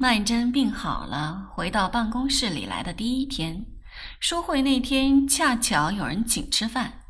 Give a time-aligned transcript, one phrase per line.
[0.00, 3.66] 曼桢病好了，回到办公室里来的第一天，
[4.20, 7.00] 书会那天恰巧有人请吃饭，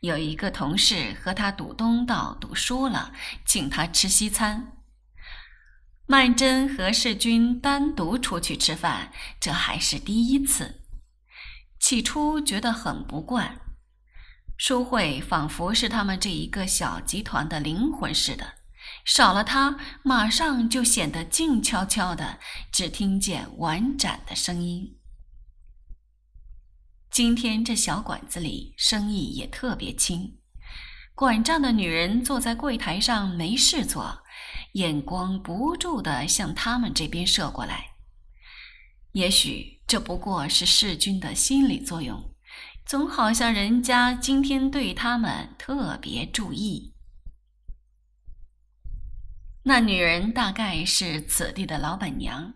[0.00, 3.14] 有一个同事和他赌东道赌输了，
[3.46, 4.72] 请他吃西餐。
[6.04, 9.10] 曼桢和世钧单独出去吃饭，
[9.40, 10.82] 这还是第一次。
[11.78, 13.58] 起初觉得很不惯，
[14.58, 18.59] 书慧仿佛是他们这一个小集团的灵魂似的。
[19.04, 22.38] 少了他，马上就显得静悄悄的，
[22.70, 24.96] 只听见婉转的声音。
[27.10, 30.38] 今天这小馆子里生意也特别轻，
[31.14, 34.22] 管账的女人坐在柜台上没事做，
[34.74, 37.96] 眼光不住的向他们这边射过来。
[39.12, 42.32] 也许这不过是世君的心理作用，
[42.86, 46.89] 总好像人家今天对他们特别注意。
[49.62, 52.54] 那女人大概是此地的老板娘，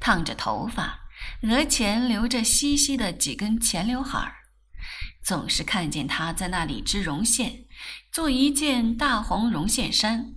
[0.00, 1.00] 烫着头发，
[1.42, 4.32] 额前留着稀稀的几根前刘海儿，
[5.22, 7.66] 总是看见她在那里织绒线，
[8.10, 10.32] 做一件大红绒线衫。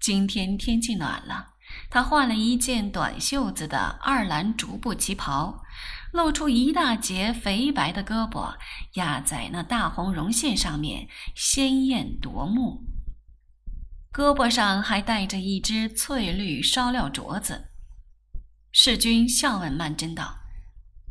[0.00, 1.54] 今天天气暖了，
[1.88, 5.62] 她换了一件短袖子的二蓝竹布旗袍，
[6.12, 8.56] 露出一大截肥白的胳膊，
[8.94, 12.82] 压在那大红绒线上面，鲜艳夺目。
[14.12, 17.70] 胳膊上还戴着一只翠绿烧料镯子。
[18.70, 20.38] 世君笑问曼桢道：“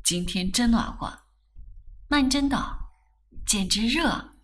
[0.06, 1.24] 今天真暖和。”
[2.08, 2.92] 曼桢道
[3.44, 4.36] ：“简直热！”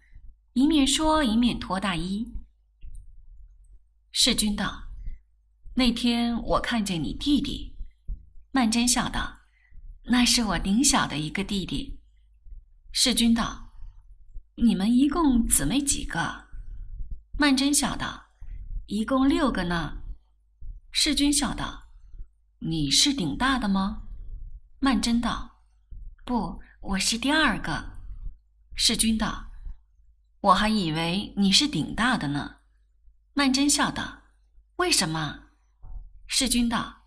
[0.53, 2.33] 一面说一面脱大衣。
[4.11, 4.85] 世君道
[5.75, 7.75] ：“那天我看见你弟弟。”
[8.51, 9.41] 曼桢笑道
[10.09, 11.99] ：“那是我顶小的一个弟弟。”
[12.91, 13.69] 世君道
[14.57, 16.47] ：“你们一共姊妹几个？”
[17.37, 18.26] 曼桢笑道。
[18.89, 19.97] 一共六个呢，
[20.91, 21.89] 世君笑道
[22.59, 24.03] ：“你是顶大的吗？”
[24.79, 25.59] 曼桢道
[26.23, 27.97] ：“不，我是第二个。”
[28.75, 29.51] 世君道
[30.39, 32.59] ：“我还以为你是顶大的呢。”
[33.35, 34.21] 曼桢笑道
[34.77, 35.47] ：“为什么？”
[36.25, 37.01] 世君道：“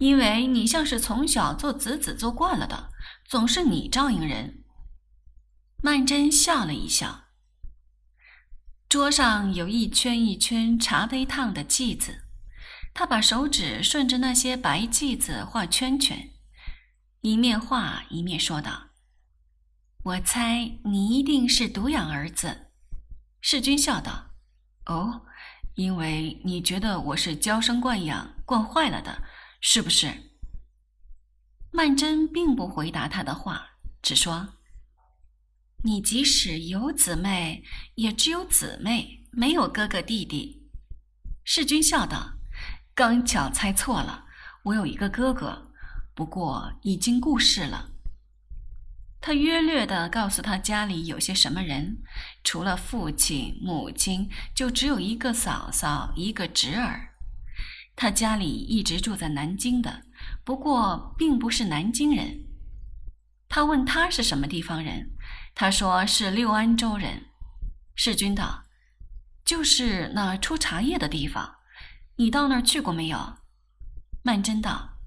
[0.00, 2.90] 因为你像是从小做子子做惯了的，
[3.28, 4.64] 总是你照应人。”
[5.84, 7.24] 曼桢笑了一笑。
[8.92, 12.24] 桌上有一圈一圈茶杯烫的剂子，
[12.92, 16.28] 他把手指顺着那些白剂子画圈圈，
[17.22, 18.90] 一面画一面说道
[20.04, 22.66] ：“我猜你一定是独养儿子。”
[23.40, 24.32] 世君笑道
[24.84, 25.22] ：“哦，
[25.74, 29.22] 因为你觉得我是娇生惯养惯坏了的，
[29.62, 30.34] 是不是？”
[31.72, 33.70] 曼桢并不回答他的话，
[34.02, 34.56] 只说。
[35.84, 37.64] 你即使有姊妹，
[37.96, 40.70] 也只有姊妹，没有哥哥弟弟。
[41.42, 42.34] 世君笑道
[42.94, 44.26] ：“刚巧猜错了，
[44.62, 45.72] 我有一个哥哥，
[46.14, 47.90] 不过已经故世了。”
[49.20, 51.98] 他约略地告诉他家里有些什么人，
[52.44, 57.08] 除了父亲、母亲，就只有一个嫂嫂，一个侄儿。
[57.96, 60.04] 他家里一直住在南京的，
[60.44, 62.44] 不过并不是南京人。
[63.48, 65.10] 他问他是什么地方人。
[65.54, 67.26] 他说是六安州人，
[67.94, 68.64] 世君道
[69.44, 71.56] ：“就是那出茶叶的地方，
[72.16, 73.38] 你到那儿去过没有？”
[74.24, 74.98] 曼桢道：“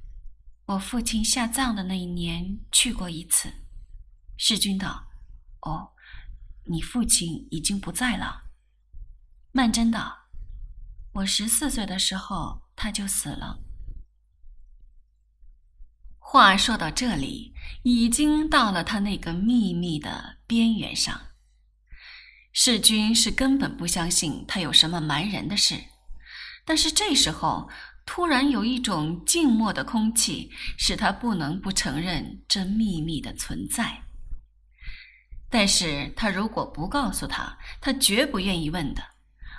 [0.68, 3.52] 我父亲下葬的那一年去过一次。”
[4.38, 5.08] 世君道
[5.62, 5.94] ：“哦，
[6.66, 8.44] 你父亲已经不在了。”
[9.52, 10.28] 曼桢道
[11.14, 13.62] ：“我十四岁的时候他就死了。”
[16.36, 17.54] 话说到这里，
[17.84, 21.28] 已经到了他那个秘密的边缘上。
[22.52, 25.76] 世君是根本不相信他有什么瞒人的事，
[26.66, 27.70] 但是这时候
[28.06, 34.04] 突然有一种静默的空气，使他不能不承认这秘密的存在。
[35.50, 39.02] 但是他如果不告诉他，他绝不愿意问的。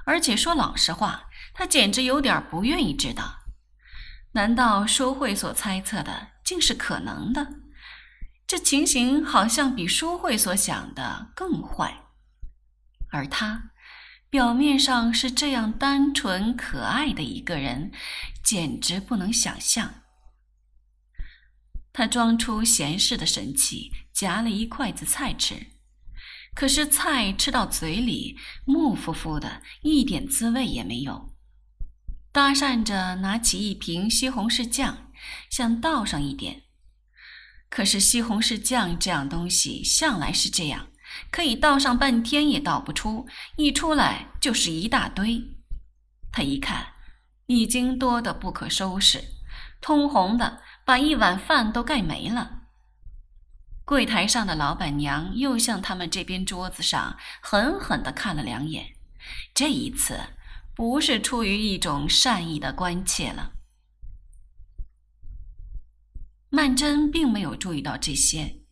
[0.05, 3.39] 而且说老实话，他简直有点不愿意知道。
[4.33, 6.36] 难道书会所猜测的？
[6.47, 7.55] 竟是可能的，
[8.47, 12.05] 这情形好像比书慧所想的更坏。
[13.11, 13.73] 而他
[14.31, 17.91] 表面上是这样单纯可爱的一个人，
[18.45, 20.03] 简直不能想象。
[21.93, 25.67] 他装出闲适的神气，夹了一筷子菜吃，
[26.55, 31.35] 可是菜吃到嘴里木乎乎的，一点滋味也没有。
[32.31, 35.06] 搭讪着拿起一瓶西红柿酱。
[35.51, 36.63] 想倒上一点，
[37.69, 40.89] 可是西红柿酱这样东西向来是这样，
[41.31, 43.27] 可以倒上半天也倒不出，
[43.57, 45.43] 一出来就是一大堆。
[46.33, 46.95] 他一看，
[47.47, 49.25] 已经多得不可收拾，
[49.81, 52.65] 通红的，把一碗饭都盖没了。
[53.85, 58.97] 柜台上的老板娘又向他们这边桌子上狠狠地看了两眼，
[59.55, 60.19] 这一次
[60.75, 63.53] 不是出于一种善意的关切了。
[66.57, 68.63] 曼桢并没有注意到这些，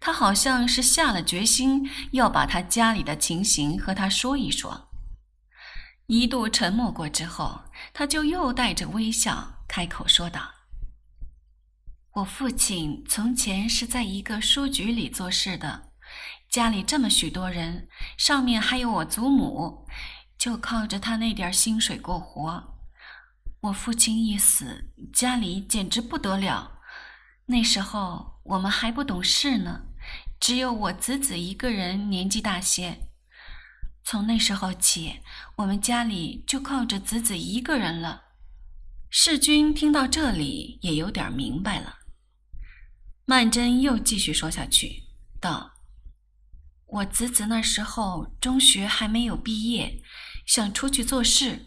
[0.00, 4.88] 她好像是下了决心要把她家里的情形和他说一说。
[6.06, 10.40] 一度沉默过之后，他就又带着微笑开口说道
[12.16, 15.90] ：“我父亲从前是在一个书局里做事的，
[16.48, 17.86] 家里这么许多人，
[18.16, 19.86] 上面还有我祖母，
[20.38, 22.78] 就靠着他那点薪水过活。
[23.60, 26.72] 我父亲一死，家里简直不得了。”
[27.48, 29.82] 那时候我们还不懂事呢，
[30.40, 32.98] 只有我子子一个人年纪大些。
[34.02, 35.20] 从那时候起，
[35.56, 38.24] 我们家里就靠着子子一个人了。
[39.10, 41.98] 世君听到这里也有点明白了。
[43.24, 45.04] 曼桢又继续说下去，
[45.40, 45.74] 道
[46.86, 50.02] ：“我子子那时候中学还没有毕业，
[50.44, 51.66] 想出去做事，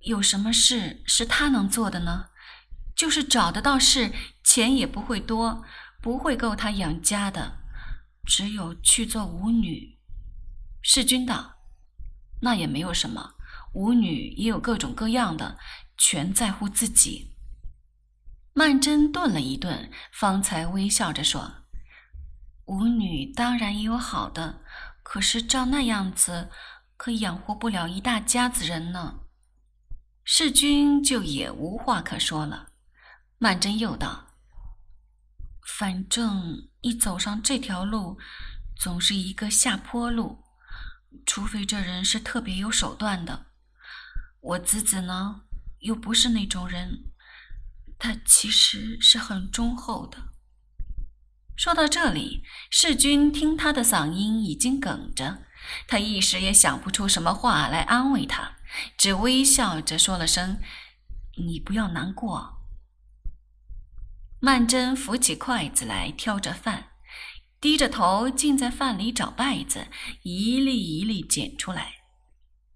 [0.00, 2.26] 有什么事是他能做的呢？”
[2.94, 4.12] 就是找得到事，
[4.54, 5.64] 钱也不会多，
[6.02, 7.56] 不会够他养家的，
[8.26, 9.98] 只有去做舞女。
[10.82, 11.54] 世君道
[12.42, 13.32] ：“那也没有什么，
[13.72, 15.58] 舞女也有各种各样的，
[15.96, 17.34] 全在乎自己。”
[18.52, 21.50] 曼桢顿了一顿，方才微笑着说
[22.68, 24.60] ：“舞女当然也有好的，
[25.02, 26.50] 可是照那样子，
[26.98, 29.20] 可养活不了一大家子人呢。”
[30.24, 32.68] 世君就也无话可说了。
[33.38, 34.26] 曼桢又道
[35.64, 38.18] ：“反正一走上这条路，
[38.76, 40.44] 总是一个下坡路，
[41.24, 43.46] 除非这人是特别有手段的。
[44.40, 45.42] 我子子呢，
[45.78, 47.04] 又不是那种人，
[47.98, 50.32] 他其实是很忠厚的。”
[51.56, 55.44] 说到这里，世君听他的嗓音已经哽着，
[55.86, 58.56] 他一时也想不出什么话来安慰他，
[58.96, 60.60] 只微笑着说了声
[61.38, 62.58] ：“你不要难过。”
[64.44, 66.88] 曼桢扶起筷子来挑着饭，
[67.60, 69.86] 低着头竟在饭里找稗子，
[70.24, 71.92] 一粒一粒捡出来。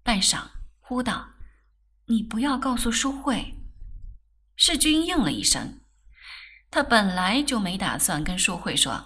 [0.01, 0.43] 半晌，
[0.79, 1.31] 呼道
[2.07, 3.55] ：“你不要告诉淑慧。”
[4.55, 5.81] 世君应了一声。
[6.71, 9.05] 他本来就没打算跟淑慧说，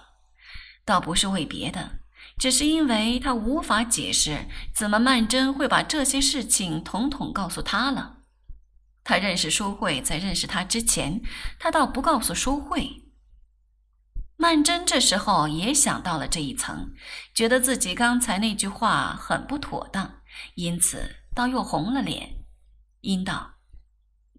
[0.84, 1.98] 倒不是为别的，
[2.38, 8.18] 只是因为他无法解释怎么曼桢会把这些事情统统告诉他了。
[9.04, 11.20] 他认识淑慧，在认识他之前，
[11.58, 13.02] 他倒不告诉淑慧。
[14.36, 16.92] 曼桢这时候也想到了这一层，
[17.34, 20.20] 觉得自己刚才那句话很不妥当，
[20.54, 22.44] 因此倒又红了脸，
[23.02, 23.54] 应道：“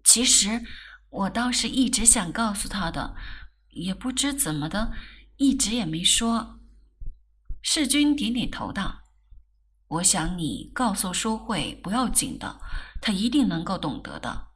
[0.04, 0.62] 其实
[1.08, 3.14] 我倒是一直想告诉他的，
[3.70, 4.92] 也不知怎么的，
[5.36, 6.60] 一直也没说。”
[7.62, 9.04] 世君点点头道
[9.88, 12.60] ：“我想你告诉淑慧不要紧的，
[13.00, 14.48] 她一定能够懂得的。”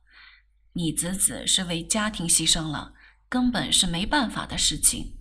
[0.79, 2.95] 你子子是为家庭牺牲了，
[3.29, 5.17] 根本是没办法的事情。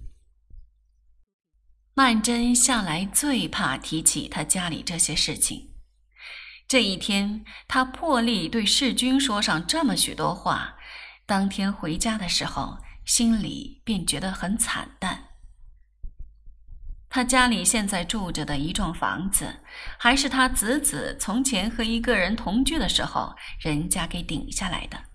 [1.95, 5.71] 曼桢向来最怕提起他家里这些事情，
[6.67, 10.77] 这一天他破例对世君说上这么许多话，
[11.25, 15.29] 当天回家的时候，心里便觉得很惨淡。
[17.09, 19.61] 他家里现在住着的一幢房子，
[19.97, 25.05] 还是他子子从前和一个人同居的时候，人家给顶下来的。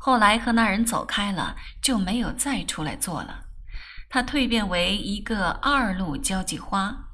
[0.00, 3.46] 后来和那人走开了，就没有再出来做了。
[4.08, 7.10] 他蜕变为一个二路交际花，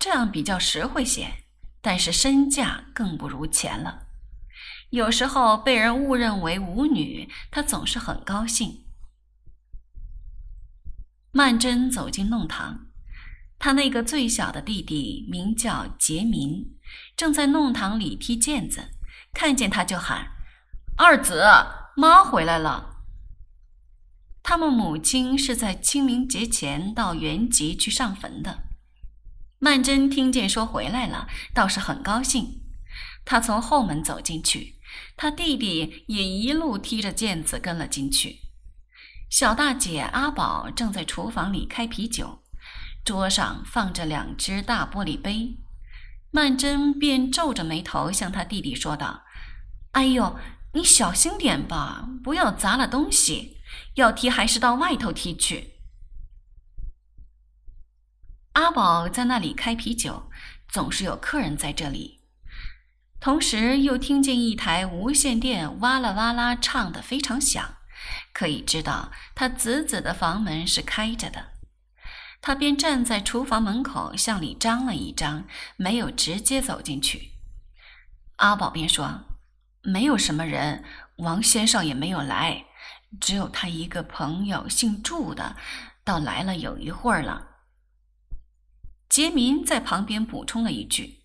[0.00, 1.44] 这样比较实惠些，
[1.80, 4.08] 但是身价更不如前了。
[4.90, 8.84] 有时候被人误认为舞女，他总是很高兴。
[11.30, 12.86] 曼桢走进弄堂，
[13.58, 16.76] 他那个最小的弟弟名叫杰民，
[17.16, 18.90] 正在弄堂里踢毽子，
[19.32, 20.32] 看见他就喊
[20.96, 21.44] ：“二子。”
[21.96, 22.90] 妈回来了。
[24.42, 28.64] 他们母亲是在清明节前到原籍去上坟的。
[29.58, 32.60] 曼桢听见说回来了，倒是很高兴。
[33.24, 34.74] 他从后门走进去，
[35.16, 38.40] 他弟弟也一路踢着毽子跟了进去。
[39.30, 42.42] 小大姐阿宝正在厨房里开啤酒，
[43.04, 45.58] 桌上放着两只大玻璃杯。
[46.30, 49.22] 曼桢便皱着眉头向他弟弟说道
[49.92, 50.36] ：“哎呦！”
[50.74, 53.54] 你小心点吧，不要砸了东西。
[53.94, 55.74] 要踢还是到外头踢去。
[58.54, 60.30] 阿宝在那里开啤酒，
[60.68, 62.20] 总是有客人在这里。
[63.20, 67.76] 同时又听见一台无线电哇啦哇啦唱得非常响，
[68.32, 71.52] 可以知道他子子的房门是开着的。
[72.40, 77.30] 他便站在厨房门口向里张了一张，没有直接走进去。
[78.36, 79.24] 阿宝便说
[79.84, 80.82] ：“没有什么人，
[81.16, 82.64] 王先生也没有来，
[83.20, 85.56] 只有他一个朋友，姓祝的，
[86.02, 87.48] 倒来了有一会儿了。”
[89.08, 91.22] 杰明在旁边补充了一句：“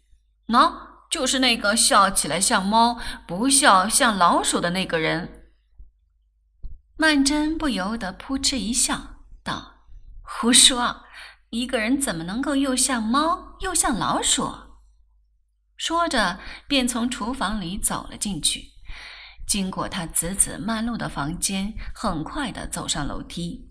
[0.48, 0.74] 喏，
[1.10, 5.52] 就是那个笑起来像猫，不笑像老鼠的那个人。”
[6.98, 9.86] 曼桢不由得扑哧一笑，道
[10.22, 11.06] ：“胡说！”
[11.50, 14.69] 一个人怎么能够又像猫又像老鼠？
[15.80, 18.66] 说着，便从厨房里走了进去，
[19.48, 23.69] 经过他子子慢路的房间，很快的走上楼梯。